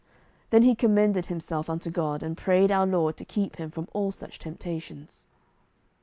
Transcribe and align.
Then 0.49 0.63
he 0.63 0.73
commended 0.73 1.27
himself 1.27 1.69
unto 1.69 1.91
God, 1.91 2.23
and 2.23 2.35
prayed 2.35 2.71
our 2.71 2.87
Lord 2.87 3.17
to 3.17 3.23
keep 3.23 3.57
him 3.57 3.69
from 3.69 3.87
all 3.93 4.09
such 4.09 4.39
temptations. 4.39 5.27